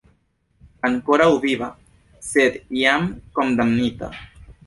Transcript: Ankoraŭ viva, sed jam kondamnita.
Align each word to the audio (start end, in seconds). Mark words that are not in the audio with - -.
Ankoraŭ 0.87 1.27
viva, 1.43 1.67
sed 2.29 2.57
jam 2.79 3.07
kondamnita. 3.39 4.13